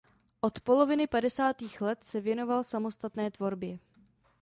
Od 0.41 0.59
poloviny 0.59 1.07
padesátých 1.07 1.81
let 1.81 2.03
se 2.03 2.21
věnoval 2.21 2.63
samostatné 2.63 3.31
tvorbě. 3.31 3.79